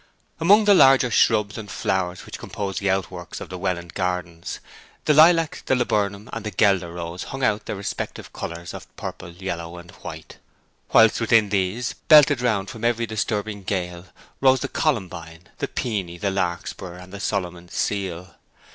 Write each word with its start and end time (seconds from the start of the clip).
Among 0.39 0.65
the 0.65 0.73
larger 0.73 1.11
shrubs 1.11 1.59
and 1.59 1.69
flowers 1.69 2.25
which 2.25 2.39
composed 2.39 2.79
the 2.79 2.89
outworks 2.89 3.39
of 3.39 3.49
the 3.49 3.57
Welland 3.59 3.93
gardens, 3.93 4.59
the 5.05 5.13
lilac, 5.13 5.61
the 5.67 5.75
laburnum, 5.75 6.27
and 6.33 6.43
the 6.43 6.49
guelder 6.49 6.91
rose 6.91 7.25
hung 7.25 7.43
out 7.43 7.67
their 7.67 7.75
respective 7.75 8.33
colours 8.33 8.73
of 8.73 8.87
purple, 8.97 9.29
yellow, 9.29 9.77
and 9.77 9.91
white; 10.01 10.39
whilst 10.91 11.21
within 11.21 11.49
these, 11.49 11.93
belted 12.07 12.41
round 12.41 12.67
from 12.71 12.83
every 12.83 13.05
disturbing 13.05 13.61
gale, 13.61 14.07
rose 14.39 14.61
the 14.61 14.67
columbine, 14.67 15.43
the 15.59 15.67
peony, 15.67 16.17
the 16.17 16.31
larkspur, 16.31 16.95
and 16.95 17.13
the 17.13 17.19
Solomon's 17.19 17.75
seal. 17.75 18.33